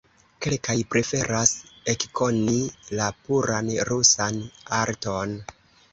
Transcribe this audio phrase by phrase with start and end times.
[0.43, 1.51] Kelkaj preferas
[1.93, 2.57] ekkoni
[3.01, 4.41] la puran rusan
[4.83, 5.37] arton.